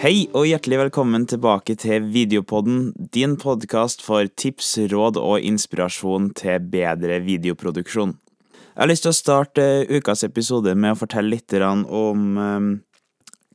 [0.00, 6.62] Hei og hjertelig velkommen tilbake til Videopodden, din podkast for tips, råd og inspirasjon til
[6.72, 8.14] bedre videoproduksjon.
[8.14, 12.70] Jeg har lyst til å starte ukas episode med å fortelle litt om um,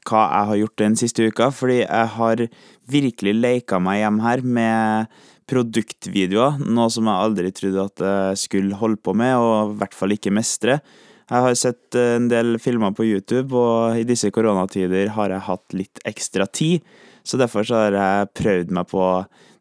[0.05, 2.45] hva jeg har gjort den siste uka, fordi jeg har
[2.93, 5.17] virkelig leika meg hjem her med
[5.49, 9.97] produktvideoer, noe som jeg aldri trodde at jeg skulle holde på med, og i hvert
[9.97, 10.77] fall ikke mestre.
[11.25, 15.47] Jeg har sett eh, en del filmer på YouTube, og i disse koronatider har jeg
[15.47, 16.85] hatt litt ekstra tid.
[17.25, 19.01] Så derfor så har jeg prøvd meg på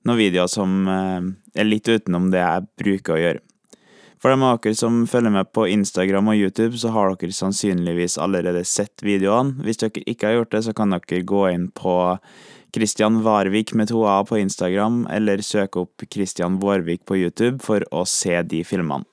[0.05, 3.45] noen videoer som eh, er litt utenom det jeg bruker å gjøre.
[4.21, 8.17] For de av dere som følger med på Instagram og YouTube, så har dere sannsynligvis
[8.21, 9.65] allerede sett videoene.
[9.65, 11.97] Hvis dere ikke har gjort det, så kan dere gå inn på
[12.75, 17.85] Christian Varvik med to A på Instagram, eller søke opp Christian Vårvik på YouTube for
[17.93, 19.05] å se de filmene.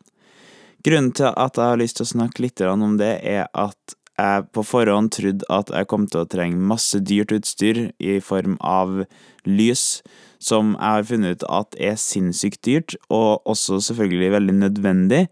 [0.82, 4.48] Grunnen til at jeg har lyst til å snakke litt om det, er at jeg
[4.54, 9.04] på forhånd trodde at jeg kom til å trenge masse dyrt utstyr i form av
[9.48, 10.02] lys,
[10.42, 15.24] som jeg har funnet ut at er sinnssykt dyrt, og også selvfølgelig veldig nødvendig.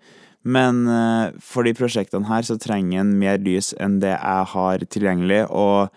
[0.48, 4.86] Men eh, for de prosjektene her så trenger en mer lys enn det jeg har
[4.86, 5.90] tilgjengelig, og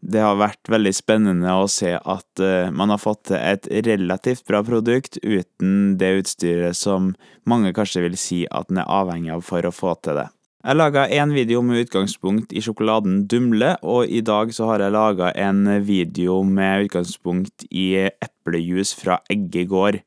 [0.00, 4.46] det har vært veldig spennende å se at uh, man har fått til et relativt
[4.48, 7.12] bra produkt uten det utstyret som
[7.48, 10.28] mange kanskje vil si at den er avhengig av for å få til det.
[10.60, 14.92] Jeg laga en video med utgangspunkt i sjokoladen Dumle, og i dag så har jeg
[14.92, 20.02] laga en video med utgangspunkt i eplejus fra Eggegård.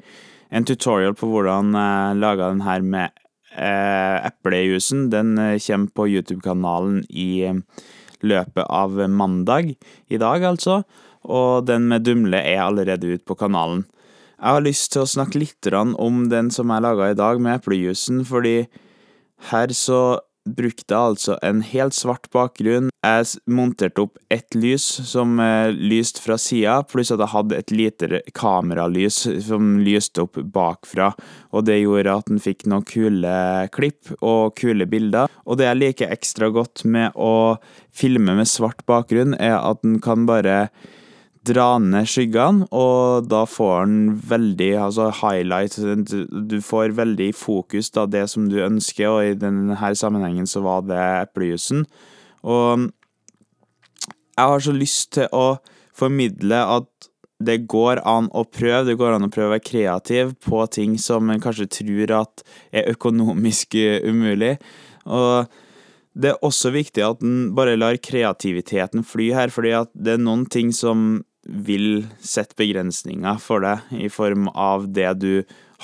[0.53, 3.17] En tutorial på hvordan jeg laga den her med
[3.57, 5.07] eh, eplejusen.
[5.09, 7.50] Den eh, kommer på YouTube-kanalen i
[8.23, 9.73] løpet av mandag,
[10.09, 10.81] i dag altså,
[11.23, 13.85] og den med Dumle er allerede ute på kanalen.
[14.43, 17.61] Jeg har lyst til å snakke litt om den som jeg laga i dag, med
[17.61, 18.66] eplejusen, fordi
[19.51, 22.89] her så brukte altså en helt svart bakgrunn.
[23.03, 27.73] Jeg monterte opp ett lys som eh, lyste fra sida, pluss at jeg hadde et
[27.73, 31.12] lite kameralys som lyste opp bakfra.
[31.56, 33.35] Og det gjorde at den fikk noen kule
[33.75, 35.31] klipp og kule bilder.
[35.47, 37.56] Og det jeg liker ekstra godt med å
[37.94, 40.67] filme med svart bakgrunn, er at den kan bare
[41.47, 43.95] dra ned skyggene, og da får han
[44.29, 45.75] veldig altså highlight.
[46.49, 50.85] Du får veldig fokus da det som du ønsker, og i denne sammenhengen så var
[50.87, 51.85] det eplejusen.
[52.43, 52.89] Og
[54.33, 55.57] jeg har så lyst til å
[55.93, 57.09] formidle at
[57.43, 60.95] det går an å prøve, det går an å prøve å være kreativ på ting
[61.01, 63.75] som en kanskje tror at er økonomisk
[64.07, 64.55] umulig.
[65.03, 65.51] Og
[66.13, 70.23] det er også viktig at en bare lar kreativiteten fly her, fordi at det er
[70.23, 75.33] noen ting som vil sette begrensninger for deg i form av det du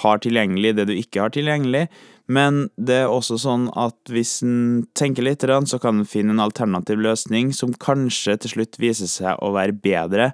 [0.03, 1.87] har tilgjengelig, det du ikke har tilgjengelig.
[2.29, 6.43] Men det er også sånn at hvis en tenker litt, så kan en finne en
[6.43, 10.29] alternativ løsning som kanskje til slutt viser seg å være bedre.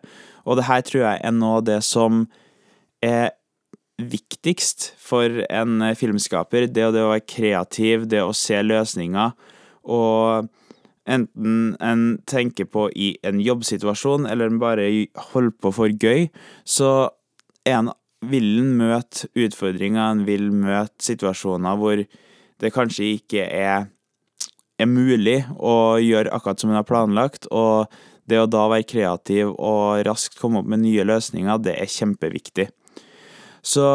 [0.46, 2.26] Og det her tror jeg er noe av det som
[3.06, 3.32] er
[3.96, 6.68] viktigst for en filmskaper.
[6.68, 9.32] Det, å være kreativ, det å se løsninger.
[9.88, 10.52] Og
[11.06, 14.88] enten en tenker på i en jobbsituasjon, eller en bare
[15.32, 16.28] holder på for gøy,
[16.66, 17.10] så
[17.70, 17.92] en,
[18.26, 22.02] vil en møte utfordringer, en vil møte situasjoner hvor
[22.62, 23.88] det kanskje ikke er,
[24.80, 27.92] er mulig å gjøre akkurat som en har planlagt, og
[28.26, 32.72] det å da være kreativ og raskt komme opp med nye løsninger, det er kjempeviktig.
[33.66, 33.86] Så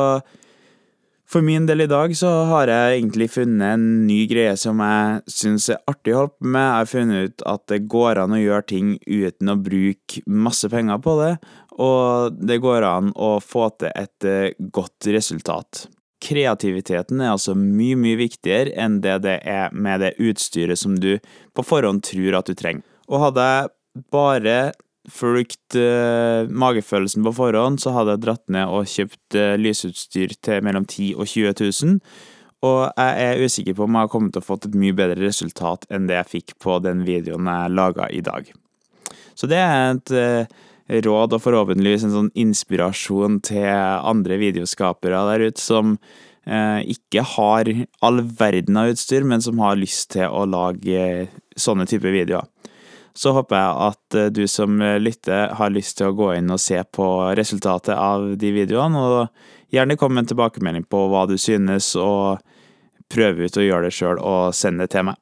[1.30, 5.20] for min del i dag så har jeg egentlig funnet en ny greie som jeg
[5.30, 6.64] syns er artig å holde på med.
[6.64, 10.70] Jeg har funnet ut at det går an å gjøre ting uten å bruke masse
[10.72, 11.30] penger på det,
[11.78, 15.86] og det går an å få til et eh, godt resultat.
[16.20, 21.14] Kreativiteten er altså mye, mye viktigere enn det det er med det utstyret som du
[21.56, 22.82] på forhånd tror at du trenger.
[23.08, 24.58] Og hadde jeg bare
[25.12, 30.64] fulgt uh, magefølelsen på forhånd, så hadde jeg dratt ned og kjøpt uh, lysutstyr til
[30.66, 31.98] mellom 10 og 20 000.
[32.66, 35.22] Og jeg er usikker på om jeg har kommet til å fått et mye bedre
[35.22, 38.50] resultat enn det jeg fikk på den videoen jeg laga i dag.
[39.34, 40.58] Så det er et uh,
[41.06, 45.96] råd og forhåpentligvis en sånn inspirasjon til andre videoskapere der ute som
[46.50, 47.68] ikke har
[48.02, 52.48] all verden av utstyr, men som har lyst til å lage sånne typer videoer.
[53.20, 56.62] Så håper jeg at eh, du som lytter har lyst til å gå inn og
[56.62, 57.06] se på
[57.36, 62.40] resultatet av de videoene, og gjerne kom med en tilbakemelding på hva du synes, og
[63.12, 65.20] prøve ut å gjøre det sjøl og sende det til meg.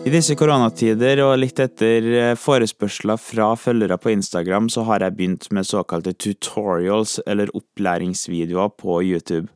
[0.00, 5.18] I disse koronatider og litt etter eh, forespørsler fra følgere på Instagram, så har jeg
[5.18, 9.50] begynt med såkalte tutorials, eller opplæringsvideoer, på YouTube.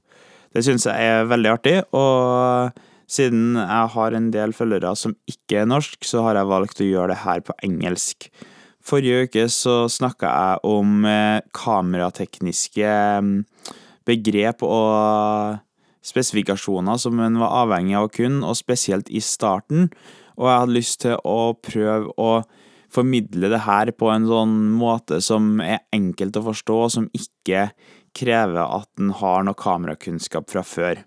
[0.53, 2.77] Det syns jeg er veldig artig, og
[3.11, 6.89] Siden jeg har en del følgere som ikke er norsk, så har jeg valgt å
[6.89, 8.31] gjøre det her på engelsk.
[8.85, 12.91] Forrige uke så snakka jeg om eh, kameratekniske
[13.25, 13.39] mm,
[14.05, 15.61] begrep og
[16.05, 19.89] spesifikasjoner som en var avhengig av å kunne, og spesielt i starten.
[20.37, 22.31] Og jeg hadde lyst til å prøve å
[22.95, 27.71] formidle det her på en sånn måte som er enkelt å forstå, og som ikke
[28.15, 31.01] krever at en har noe kamerakunnskap fra før.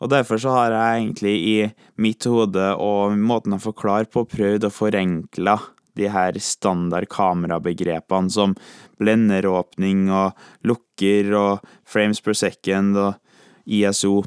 [0.00, 1.56] Og Derfor så har jeg egentlig i
[2.00, 5.58] mitt hode og måten å forklare på prøvd å forenkle
[5.98, 8.54] de her standard kamerabegrepene som
[9.00, 13.18] blenderåpning og lukker og frames per second og
[13.66, 14.22] ISO.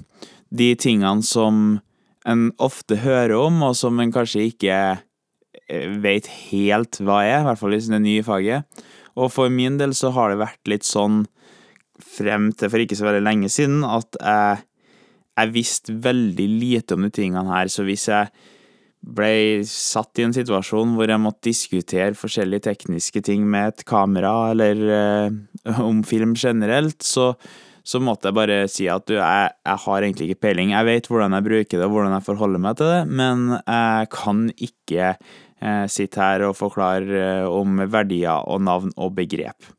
[0.54, 1.80] De tingene som
[2.30, 4.78] en ofte hører om, og som en kanskje ikke
[5.74, 8.84] veit vet helt hva er, i hvert fall hvis en er ny i faget.
[9.18, 11.24] Og for min del så har det vært litt sånn
[12.04, 14.64] frem til for ikke så veldig lenge siden at jeg
[15.34, 18.30] jeg visste veldig lite om de tingene her, så hvis jeg
[19.04, 24.54] ble satt i en situasjon hvor jeg måtte diskutere forskjellige tekniske ting med et kamera,
[24.54, 27.34] eller eh, om film generelt, så,
[27.84, 30.74] så, måtte jeg bare si at du, jeg, jeg, har egentlig ikke peiling.
[30.76, 34.12] Jeg vet hvordan jeg bruker det, og hvordan jeg forholder meg til det, men jeg
[34.16, 39.74] kan ikke eh, sitte her og forklare eh, om verdier og navn og begrep.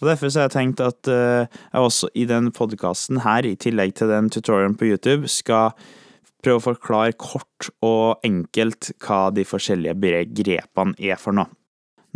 [0.00, 3.56] Og Derfor så har jeg tenkt at uh, jeg også i den podkasten her, i
[3.60, 5.76] tillegg til den tutorialen på YouTube, skal
[6.44, 11.50] prøve å forklare kort og enkelt hva de forskjellige grepene er for noe.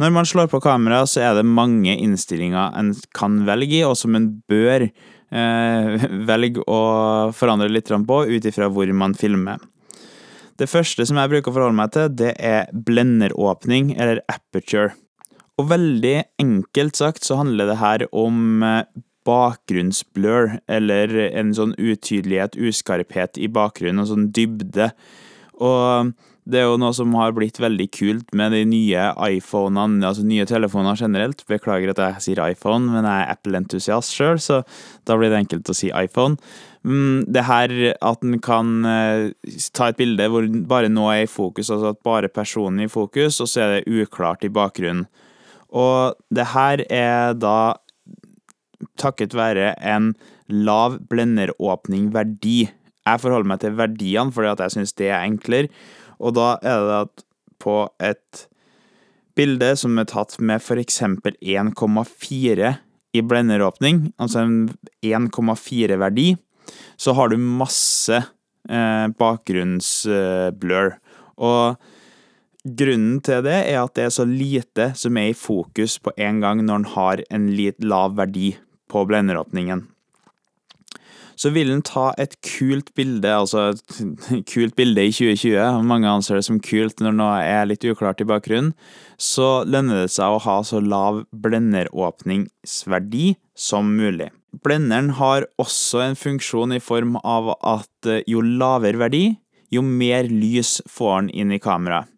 [0.01, 3.99] Når man slår på kamera, så er det mange innstillinger en kan velge i, og
[4.01, 6.81] som en bør eh, velge å
[7.37, 9.61] forandre litt på ut ifra hvor man filmer.
[10.61, 14.93] Det første som jeg bruker å forholde meg til, det er blenderåpning, eller aperture.
[15.61, 18.87] Og veldig enkelt sagt så handler det her om eh,
[19.29, 24.89] bakgrunnsblur, eller en sånn utydelighet, uskarphet i bakgrunnen, en sånn dybde.
[25.61, 26.15] Og
[26.51, 29.05] det er jo noe som har blitt veldig kult med de nye
[29.37, 31.45] iPhonene, altså nye telefoner generelt.
[31.51, 34.63] Beklager at jeg sier iPhone, men jeg er Apple-entusiast sjøl, så
[35.07, 36.41] da blir det enkelt å si iPhone.
[36.83, 39.29] Mm, det her at en kan uh,
[39.77, 42.93] ta et bilde hvor bare noe er i fokus, altså at bare personen er i
[42.93, 45.05] fokus, og så er det uklart i bakgrunnen.
[45.71, 47.77] Og det her er da
[49.01, 50.13] takket være en
[50.51, 52.59] lav blenderåpning-verdi.
[53.07, 55.71] Jeg forholder meg til verdiene fordi at jeg syns det er enklere,
[56.21, 57.25] og da er det at
[57.61, 58.47] på et
[59.37, 61.01] bilde som er tatt med f.eks.
[61.01, 62.75] 1,4
[63.11, 64.59] i blenderåpning, altså en
[65.03, 66.35] 1,4-verdi,
[67.01, 70.95] så har du masse eh, bakgrunnsblur.
[71.41, 71.81] Og
[72.61, 76.43] Grunnen til det er at det er så lite som er i fokus på en
[76.43, 78.53] gang når en har en litt lav verdi
[78.93, 79.87] på blenderåpningen.
[81.41, 86.37] Så vil en ta et kult bilde, altså et kult bilde i 2020, mange anser
[86.37, 88.75] det som kult når noe er litt uklart i bakgrunnen,
[89.17, 94.29] så lønner det seg å ha så lav blenderåpningsverdi som mulig.
[94.61, 99.27] Blenderen har også en funksjon i form av at jo lavere verdi,
[99.73, 102.11] jo mer lys får den inn i kameraet.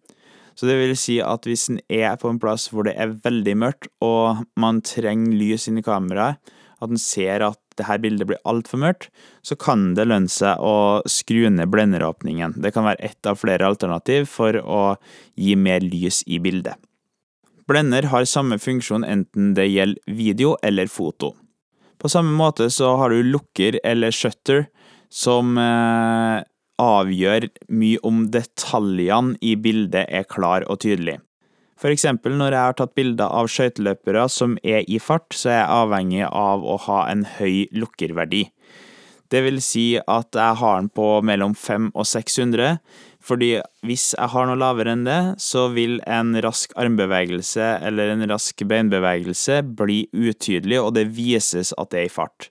[0.58, 3.54] Så det vil si at hvis en er på en plass hvor det er veldig
[3.64, 6.40] mørkt, og man trenger lys inn i kameraet,
[6.82, 9.08] at en ser at det her bildet blir altfor mørkt,
[9.46, 12.58] så kan det lønne seg å skru ned blenderåpningen.
[12.60, 14.82] Det kan være ett av flere alternativ for å
[15.38, 16.76] gi mer lys i bildet.
[17.70, 21.32] Blender har samme funksjon enten det gjelder video eller foto.
[22.02, 24.66] På samme måte så har du lukker eller shutter,
[25.12, 26.42] som eh,
[26.80, 31.18] avgjør mye om detaljene i bildet er klar og tydelig.
[31.82, 35.58] For eksempel når jeg har tatt bilder av skøyteløpere som er i fart, så er
[35.58, 38.44] jeg avhengig av å ha en høy lukkerverdi.
[39.32, 42.76] Det vil si at jeg har den på mellom 500 og 600,
[43.22, 43.50] fordi
[43.86, 48.62] hvis jeg har noe lavere enn det, så vil en rask armbevegelse eller en rask
[48.68, 52.50] beinbevegelse bli utydelig, og det vises at det er i fart.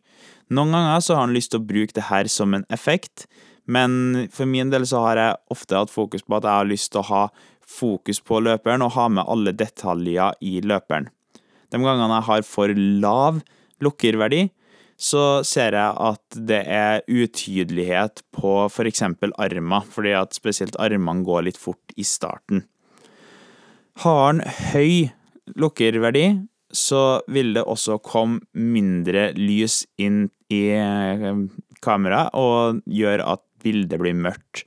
[0.51, 3.27] Noen ganger så har han lyst til å bruke det her som en effekt,
[3.71, 6.91] men for min del så har jeg ofte hatt fokus på at jeg har lyst
[6.93, 7.23] til å ha
[7.71, 11.07] fokus på løperen og ha med alle detaljer i løperen.
[11.71, 13.39] De gangene jeg har for lav
[13.81, 14.49] lukkerverdi,
[15.01, 19.01] så ser jeg at det er utydelighet på f.eks.
[19.17, 22.67] For armer, fordi at spesielt armene går litt fort i starten.
[24.03, 25.09] Har den høy
[25.57, 26.27] lukkerverdi,
[26.71, 31.41] så vil det også komme mindre lys inn i eh,
[31.83, 34.65] kameraet og gjør at bildet blir mørkt.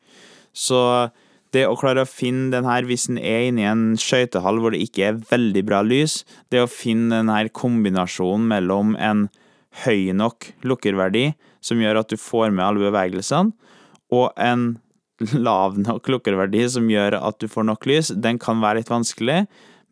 [0.55, 1.11] Så
[1.55, 4.75] det å klare å finne den her hvis en er inne i en skøytehall hvor
[4.75, 9.29] det ikke er veldig bra lys, det å finne den her kombinasjonen mellom en
[9.85, 11.33] høy nok lukkerverdi,
[11.65, 13.55] som gjør at du får med alle bevegelsene,
[14.15, 14.75] og en
[15.47, 19.45] lav nok lukkerverdi som gjør at du får nok lys, den kan være litt vanskelig.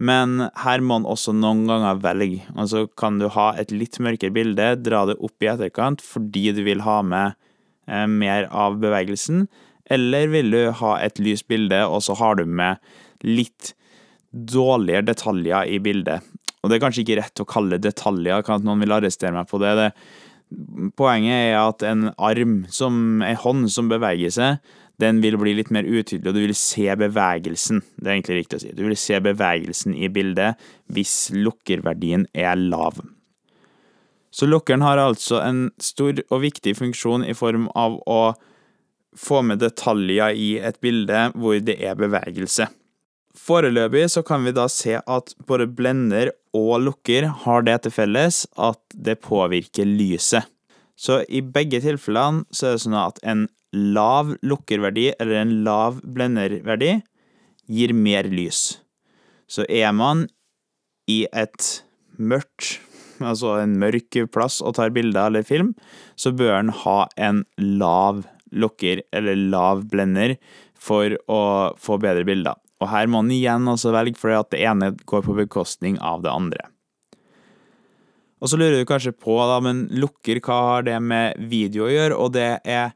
[0.03, 2.41] Men her må man også noen ganger velge.
[2.59, 6.65] Altså kan du ha et litt mørkere bilde, dra det opp i etterkant fordi du
[6.67, 7.39] vil ha med
[7.87, 9.47] mer av bevegelsen,
[9.93, 12.79] eller vil du ha et lyst bilde, og så har du med
[13.27, 13.73] litt
[14.33, 16.25] dårligere detaljer i bildet.
[16.63, 19.35] Og det er kanskje ikke rett å kalle det detaljer, kan at noen vil arrestere
[19.35, 19.73] meg på det.
[19.79, 19.91] det.
[20.99, 25.73] Poenget er at en arm, som ei hånd som beveger seg, den vil bli litt
[25.75, 27.83] mer utydelig, og du vil se bevegelsen.
[27.97, 28.75] Det er egentlig riktig å si.
[28.77, 30.61] Du vil se bevegelsen i bildet
[30.93, 33.01] hvis lukkerverdien er lav.
[34.33, 38.21] Så lukkeren har altså en stor og viktig funksjon i form av å
[39.19, 42.71] få med detaljer i et bilde hvor det er bevegelse.
[43.37, 48.43] Foreløpig så kan vi da se at både blender og lukker har det til felles
[48.61, 50.49] at det påvirker lyset.
[50.97, 56.01] Så i begge tilfellene så er det sånn at en lav lukkerverdi eller en lav
[56.05, 56.99] blenderverdi
[57.73, 58.83] gir mer lys.
[59.49, 60.27] Så er man
[61.09, 61.83] i et
[62.21, 62.79] mørkt,
[63.27, 65.73] altså en mørk plass og tar bilder eller film,
[66.17, 70.37] så bør en ha en lav lukker eller lav blender
[70.77, 71.43] for å
[71.81, 72.59] få bedre bilder.
[72.83, 76.25] Og her må en igjen også velge, fordi at det ene går på bekostning av
[76.25, 76.67] det andre.
[78.43, 81.93] Og så lurer du kanskje på, da, men lukker, hva har det med video å
[81.93, 82.19] gjøre?
[82.19, 82.91] Og det er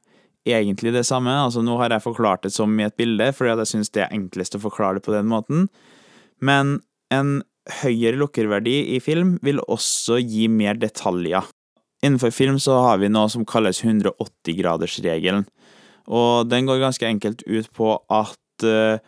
[0.47, 1.31] egentlig det samme.
[1.31, 4.17] Altså, nå har jeg forklart det som i et bilde, fordi jeg syns det er
[4.17, 5.69] enklest å forklare det på den måten.
[6.43, 6.81] Men
[7.15, 7.39] en
[7.83, 11.47] høyere lukkerverdi i film vil også gi mer detaljer.
[12.05, 15.47] Innenfor film så har vi noe som kalles 180-gradersregelen.
[16.07, 19.01] Og den går ganske enkelt ut på at uh,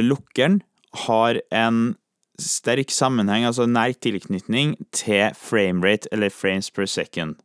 [0.00, 0.62] lukkeren
[1.04, 1.96] har en
[2.40, 7.36] sterk sammenheng, altså nær tilknytning, til framerate, eller frames per second.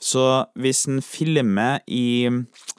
[0.00, 0.22] Så
[0.56, 2.24] hvis en filmer i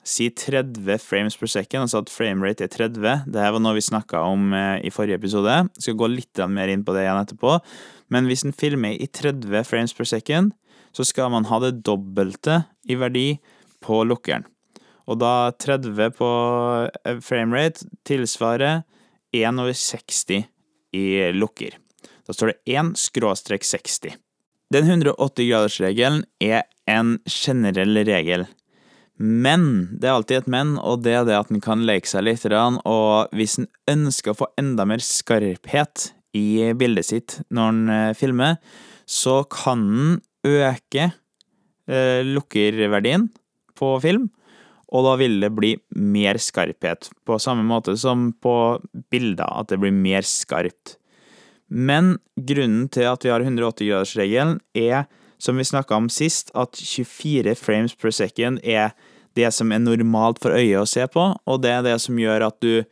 [0.01, 3.84] si 30 frames per second, altså at framerate er 30 Det her var noe vi
[3.86, 5.54] snakka om eh, i forrige episode.
[5.78, 7.60] Jeg skal gå litt mer inn på det igjen etterpå.
[8.10, 10.56] Men hvis en filmer i 30 frames per second,
[10.92, 13.28] så skal man ha det dobbelte i verdi
[13.86, 14.48] på lukkeren.
[15.06, 16.32] Og da 30 på
[17.06, 18.82] eh, framerate tilsvarer
[19.32, 20.50] 1 over 60
[20.98, 21.06] i
[21.38, 21.78] lukker.
[22.25, 24.18] Da står det 1 skråstrek 60.
[24.72, 28.46] Den 180-gradersregelen er en generell regel.
[29.22, 29.66] Men
[30.00, 32.46] det er alltid et men, og det er det at en kan leke seg litt.
[32.48, 38.13] Og hvis en ønsker å få enda mer skarphet i bildet sitt når en eh,
[38.18, 38.58] filmer,
[39.04, 40.16] så kan en
[40.48, 43.28] øke eh, lukkerverdien
[43.78, 44.30] på film,
[44.92, 47.12] og da vil det bli mer skarphet.
[47.28, 48.56] På samme måte som på
[49.12, 50.98] bilder, at det blir mer skarpt.
[51.72, 55.08] Men grunnen til at vi har 180-gradersregelen, er
[55.42, 58.92] som vi snakka om sist, at 24 frames per second er
[59.40, 62.50] det som er normalt for øyet å se på, og det er det som gjør
[62.50, 62.84] at du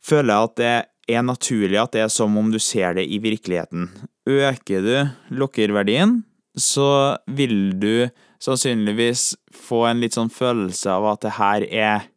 [0.00, 0.74] føler at det
[1.10, 3.90] er naturlig at det er som om du ser det i virkeligheten.
[4.30, 6.22] Øker du lukkerverdien,
[6.56, 8.08] så vil du
[8.42, 12.08] sannsynligvis få en litt sånn følelse av at det her er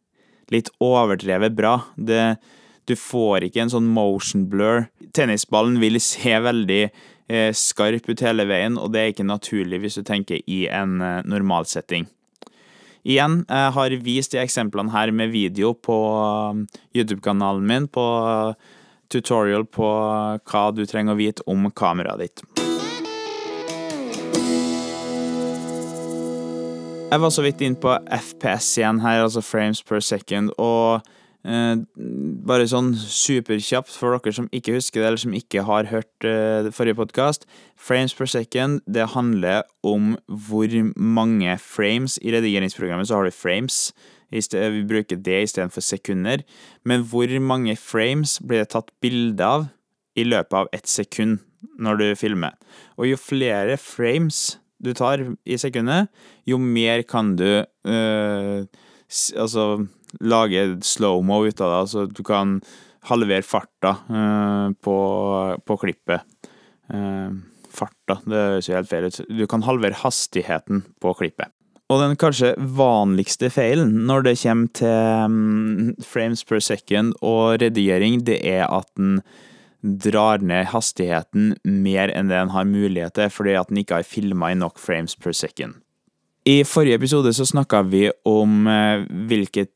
[0.52, 1.76] litt overdrevet bra.
[1.96, 2.36] Det,
[2.88, 4.88] du får ikke en sånn motion blur.
[5.16, 6.82] Tennisballen vil se veldig
[7.28, 10.98] Eh, skarp ut hele veien, og det er ikke naturlig hvis du tenker i en
[11.00, 12.04] eh, normalsetting.
[13.04, 15.96] Igjen, jeg har vist de eksemplene her med video på
[16.52, 16.62] um,
[16.96, 18.04] YouTube-kanalen min, på
[19.12, 19.88] tutorial på
[20.36, 22.44] hva du trenger å vite om kameraet ditt.
[27.12, 31.04] Jeg var så vidt inn på FPS igjen her, altså frames per second, og
[31.44, 31.76] Eh,
[32.48, 36.70] bare sånn superkjapt for dere som ikke husker det, eller som ikke har hørt eh,
[36.72, 37.44] forrige podkast.
[37.76, 43.92] Frames per second, det handler om hvor mange frames I redigeringsprogrammet så har du frames.
[44.30, 46.42] vi bruker det istedenfor sekunder.
[46.84, 49.68] Men hvor mange frames blir det tatt bilde av
[50.16, 51.38] i løpet av ett sekund
[51.78, 52.56] når du filmer?
[52.96, 56.08] Og jo flere frames du tar i sekundet,
[56.46, 58.66] jo mer kan du øh,
[59.36, 59.86] Altså
[60.20, 61.80] lage slow-mo ut av det.
[61.86, 62.58] Altså du kan
[63.08, 64.96] halvere farta uh, på,
[65.66, 66.24] på, klippet.
[66.92, 67.34] Uh,
[67.74, 69.20] farta, det høres jo helt feil ut.
[69.28, 71.52] Du kan halvere hastigheten på klippet.
[71.92, 78.22] Og den kanskje vanligste feilen når det kommer til um, frames per second og redigering,
[78.24, 79.20] det er at den
[79.84, 84.08] drar ned hastigheten mer enn det den har mulighet til, fordi at den ikke har
[84.08, 85.76] filma i nok frames per second.
[86.44, 89.70] I forrige episode så snakka vi om eh, hvilket,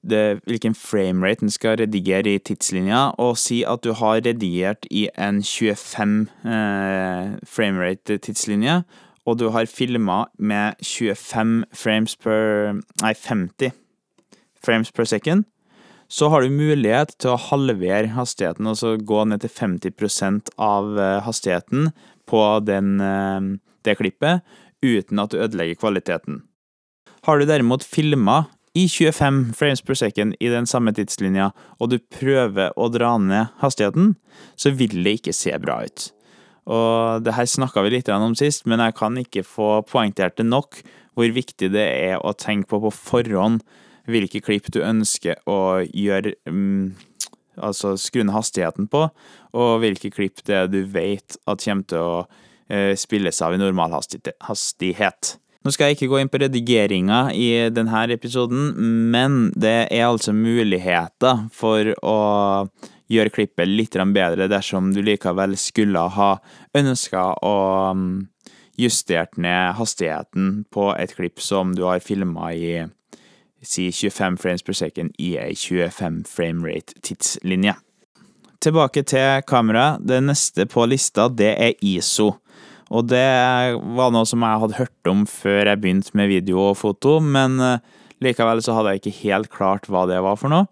[0.44, 5.38] hvilken framerate en skal redigere i tidslinja, og si at du har redigert i en
[5.40, 8.82] 25 eh, framerate-tidslinje,
[9.24, 13.72] og du har filma med 25 frames per Nei, 50.
[14.60, 15.46] frames per second,
[16.08, 21.16] så har du mulighet til å halvere hastigheten, altså gå ned til 50% av eh,
[21.24, 21.94] hastigheten
[22.28, 23.40] på den, eh,
[23.88, 24.44] det klippet,
[24.84, 26.42] uten at du ødelegger kvaliteten.
[27.28, 31.98] Har du derimot filma i 25 frames per second i den samme tidslinja, og du
[32.00, 34.14] prøver å dra ned hastigheten,
[34.56, 36.06] så vil det ikke se bra ut.
[36.72, 40.46] Og det her snakka vi litt om sist, men jeg kan ikke få poengtert det
[40.48, 40.80] nok
[41.18, 43.60] hvor viktig det er å tenke på på forhånd
[44.08, 46.96] hvilke klipp du ønsker å gjøre um,
[47.58, 49.00] Altså skru ned hastigheten på,
[49.58, 53.58] og hvilke klipp det er du vet at kommer til å uh, spilles av i
[53.58, 55.32] normal hastighet.
[55.68, 58.70] Nå skal jeg ikke gå inn på redigeringa i denne episoden,
[59.12, 62.14] men det er altså muligheter for å
[63.12, 66.30] gjøre klippet litt bedre dersom du likevel skulle ha
[66.72, 67.52] ønska å
[67.92, 68.30] um,
[68.80, 72.88] justert ned hastigheten på et klipp som du har filma i
[73.60, 77.76] si 25 frames per second i ei 25 framerate tidslinje.
[78.64, 79.98] Tilbake til kamera.
[80.00, 82.38] Det neste på lista, det er ISO.
[82.88, 83.24] Og det
[83.98, 87.58] var noe som jeg hadde hørt om før jeg begynte med video og foto, men
[87.60, 87.82] eh,
[88.24, 90.70] likevel så hadde jeg ikke helt klart hva det var for noe.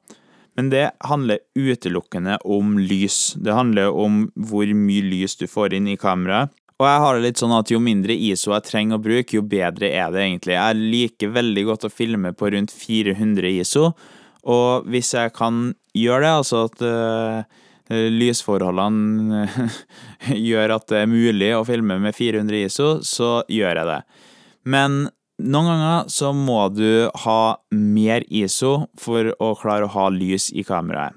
[0.56, 3.35] Men det handler utelukkende om lys.
[3.37, 7.25] Det handler om hvor mye lys du får inn i kameraet, og jeg har det
[7.25, 10.56] litt sånn at jo mindre ISO jeg trenger å bruke, jo bedre er det egentlig.
[10.58, 13.87] Jeg liker veldig godt å filme på rundt 400 ISO,
[14.46, 19.45] og hvis jeg kan gjøre det, altså at uh, lysforholdene
[20.49, 24.00] gjør at det er mulig å filme med 400 ISO, så gjør jeg det.
[24.66, 27.40] Men noen ganger så må du ha
[27.71, 31.14] mer ISO for å klare å ha lys i kameraet.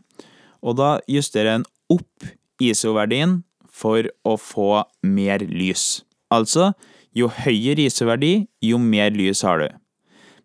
[0.59, 2.27] Og da justerer en opp
[2.59, 3.39] ISO-verdien
[3.71, 6.01] for å få mer lys.
[6.29, 6.73] Altså,
[7.15, 9.69] jo høyere ISO-verdi, jo mer lys har du.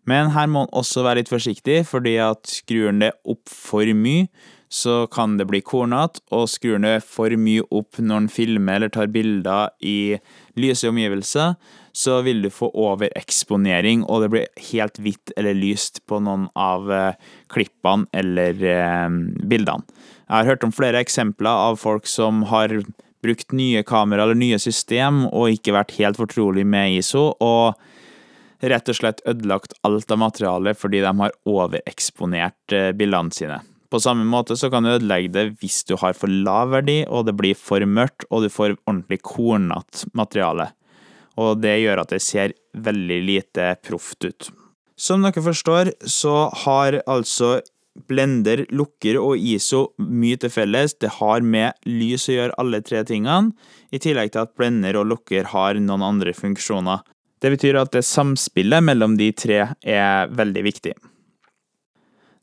[0.07, 3.89] Men her må man også være litt forsiktig, fordi at skrur en det opp for
[3.97, 4.29] mye,
[4.75, 8.91] så kan det bli kornete, og skrur den for mye opp når den filmer eller
[8.91, 10.17] tar bilder i
[10.59, 11.55] lyse omgivelser,
[11.95, 16.91] så vil du få overeksponering, og det blir helt hvitt eller lyst på noen av
[16.91, 17.15] eh,
[17.53, 19.07] klippene eller eh,
[19.47, 19.87] bildene.
[20.25, 22.73] Jeg har hørt om flere eksempler av folk som har
[23.23, 28.91] brukt nye kamera eller nye system og ikke vært helt fortrolig med ISO, og rett
[28.91, 33.61] og slett ødelagt alt av materialet fordi de har overeksponert eh, bildene sine.
[33.91, 37.27] På samme måte så kan du ødelegge det hvis du har for lav verdi, og
[37.27, 40.71] det blir for mørkt, og du får ordentlig kornete materiale.
[41.39, 44.49] Og det gjør at det ser veldig lite proft ut.
[44.95, 47.59] Som dere forstår, så har altså
[47.95, 50.97] Blender, lukker og ISO mye til felles.
[50.99, 53.55] Det har med lys å gjøre, alle tre tingene,
[53.95, 57.05] i tillegg til at blender og lukker har noen andre funksjoner.
[57.39, 60.95] Det betyr at det samspillet mellom de tre er veldig viktig.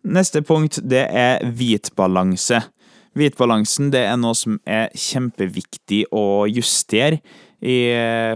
[0.02, 2.58] Neste punkt det er hvitbalanse.
[3.14, 7.20] Hvitbalansen det er noe som er kjempeviktig å justere
[7.62, 7.76] i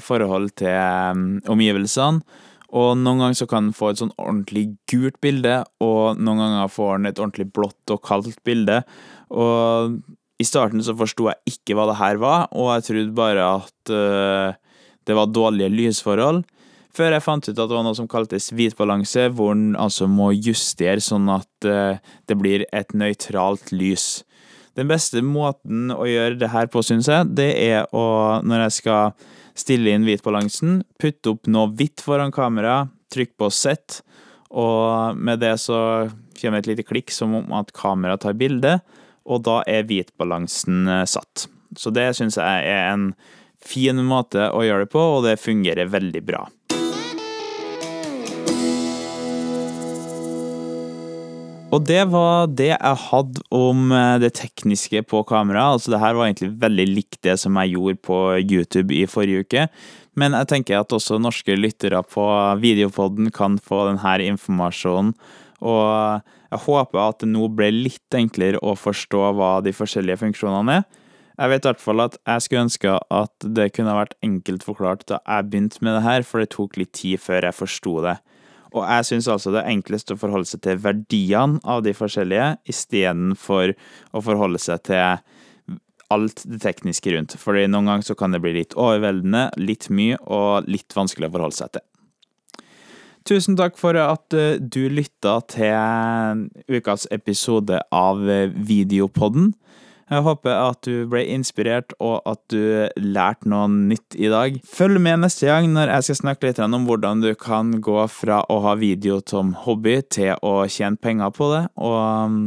[0.04, 2.22] forhold til um, omgivelsene.
[2.76, 6.70] Og noen ganger så kan den få et sånn ordentlig gult bilde, og noen ganger
[6.70, 8.82] får den et ordentlig blått og kaldt bilde.
[9.32, 9.96] Og
[10.36, 13.94] i starten så forsto jeg ikke hva det her var, og jeg trodde bare at
[13.94, 14.58] uh,
[15.06, 16.44] det var dårlige lysforhold.
[16.96, 20.30] Før jeg fant ut at det var noe som kaltes hvitbalanse, hvor den altså må
[20.32, 24.22] justere sånn at uh, det blir et nøytralt lys.
[24.76, 28.76] Den beste måten å gjøre det her på, syns jeg, det er å, når jeg
[28.78, 29.14] skal
[29.56, 34.00] stille inn hvitbalansen, putte opp noe hvitt foran kamera, trykk på sett,
[34.52, 35.78] og med det så
[36.40, 38.78] kommer et lite klikk som om at kameraet tar bilde,
[39.26, 41.48] og da er hvitbalansen eh, satt.
[41.76, 43.10] Så det syns jeg er en
[43.64, 46.44] fin måte å gjøre det på, og det fungerer veldig bra.
[51.76, 55.74] Og det var det jeg hadde om eh, det tekniske på kamera.
[55.74, 59.44] Altså det her var egentlig veldig likt det som jeg gjorde på YouTube i forrige
[59.44, 59.66] uke.
[60.16, 62.24] Men jeg tenker at også norske lyttere på
[62.62, 65.12] videopodden kan få denne informasjonen.
[65.60, 70.80] Og jeg håper at det nå ble litt enklere å forstå hva de forskjellige funksjonene
[70.80, 70.86] er.
[71.36, 75.04] Jeg vet i hvert fall at jeg skulle ønske at det kunne vært enkelt forklart
[75.10, 78.14] da jeg begynte med det her, for det tok litt tid før jeg forsto det.
[78.76, 82.52] Og jeg syns altså det er enklest å forholde seg til verdiene av de forskjellige,
[82.68, 83.72] istedenfor
[84.12, 85.22] å forholde seg til
[86.12, 87.34] alt det tekniske rundt.
[87.40, 91.36] Fordi noen ganger så kan det bli litt overveldende, litt mye og litt vanskelig å
[91.38, 91.86] forholde seg til.
[93.26, 98.22] Tusen takk for at eh, du lytta til ukas episode av
[98.54, 99.50] Videopodden.
[100.06, 104.60] Jeg håper at du ble inspirert, og at du lærte noe nytt i dag.
[104.62, 108.44] Følg med neste gang når jeg skal snakke litt om hvordan du kan gå fra
[108.52, 112.38] å ha video som hobby til å tjene penger på det, og um,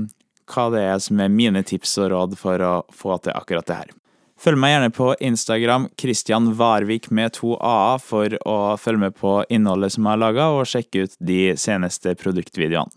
[0.49, 3.81] hva det er som er mine tips og råd for å få til akkurat det
[3.81, 3.91] her.
[4.39, 9.41] Følg meg gjerne på Instagram Christian Varvik med to a-er for å følge med på
[9.51, 12.95] innholdet som jeg har laga, og sjekke ut de seneste produktvideoene.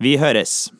[0.00, 0.70] Vi høres!